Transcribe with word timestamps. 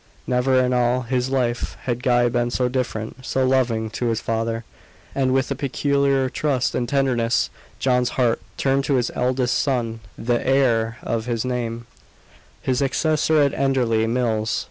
Never 0.25 0.59
in 0.59 0.73
all 0.73 1.01
his 1.03 1.29
life 1.29 1.77
had 1.83 2.01
Guy 2.01 2.27
been 2.27 2.49
so 2.49 2.67
deferent, 2.67 3.23
so 3.23 3.45
loving, 3.45 3.91
to 3.91 4.07
his 4.07 4.19
father. 4.19 4.63
And 5.13 5.31
with 5.31 5.51
a 5.51 5.53
peculiar 5.55 6.27
trust 6.27 6.73
and 6.73 6.89
tenderness, 6.89 7.51
John's 7.77 8.09
heart 8.17 8.41
turned 8.57 8.83
to 8.85 8.95
his 8.95 9.11
eldest 9.13 9.59
son, 9.59 9.99
the 10.17 10.43
heir 10.43 10.97
of 11.03 11.27
his 11.27 11.45
name, 11.45 11.85
his 12.63 12.79
successor 12.79 13.41
at 13.43 13.53
Enderley 13.53 14.07
Mills. 14.07 14.59